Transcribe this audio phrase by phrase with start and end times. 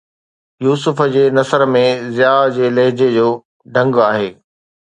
[0.65, 1.83] يوسف جي نثر ۾
[2.15, 3.29] ضياءَ جي لهجي جو
[3.73, 4.29] ڍنگ آهي